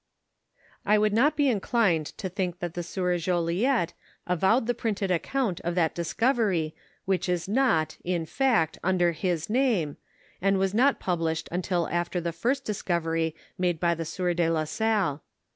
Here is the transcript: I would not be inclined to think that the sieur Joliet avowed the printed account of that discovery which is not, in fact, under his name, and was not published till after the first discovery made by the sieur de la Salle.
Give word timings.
I 0.83 0.97
would 0.97 1.13
not 1.13 1.35
be 1.37 1.47
inclined 1.47 2.07
to 2.17 2.27
think 2.27 2.57
that 2.57 2.73
the 2.73 2.81
sieur 2.81 3.19
Joliet 3.19 3.93
avowed 4.25 4.65
the 4.65 4.73
printed 4.73 5.11
account 5.11 5.59
of 5.61 5.75
that 5.75 5.93
discovery 5.93 6.73
which 7.05 7.29
is 7.29 7.47
not, 7.47 7.97
in 8.03 8.25
fact, 8.25 8.79
under 8.83 9.11
his 9.11 9.47
name, 9.47 9.97
and 10.41 10.57
was 10.57 10.73
not 10.73 10.99
published 10.99 11.49
till 11.61 11.87
after 11.89 12.19
the 12.19 12.33
first 12.33 12.65
discovery 12.65 13.35
made 13.59 13.79
by 13.79 13.93
the 13.93 14.03
sieur 14.03 14.33
de 14.33 14.49
la 14.49 14.63
Salle. 14.63 15.21